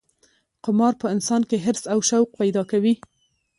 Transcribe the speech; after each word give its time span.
قمار 0.63 0.93
په 1.01 1.07
انسان 1.15 1.41
کې 1.49 1.61
حرص 1.65 1.83
او 1.93 1.99
شوق 2.09 2.29
پیدا 2.41 2.63
کوي. 2.71 2.93